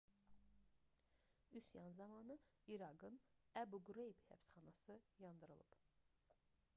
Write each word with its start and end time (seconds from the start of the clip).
üsyan 1.59 1.91
zamanı 1.99 2.37
i̇raqın 2.77 3.19
əbu 3.63 3.81
qreyb 3.91 4.23
həbsxanası 4.31 4.97
yandırılıb 5.27 5.77